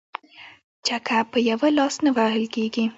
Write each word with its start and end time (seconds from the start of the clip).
ـ 0.45 0.85
چکه 0.87 1.19
په 1.31 1.37
يوه 1.49 1.69
لاس 1.77 1.95
نه 2.05 2.11
وهل 2.17 2.43
کيږي. 2.55 2.85